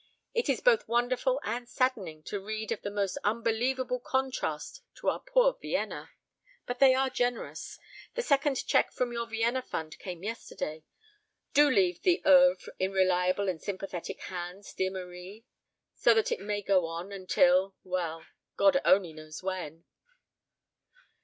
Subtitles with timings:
[0.33, 5.19] It is both wonderful and saddening to read of the almost unbelievable contrast to our
[5.19, 6.09] poor Vienna.
[6.65, 7.77] But they are generous.
[8.15, 10.85] The second cheque from your Vienna Fund came yesterday.
[11.53, 15.45] Do leave the oeuvre in reliable and sympathetic hands, dear Marie,
[15.93, 18.25] so that it may go on until well,
[18.57, 19.85] God only knows when."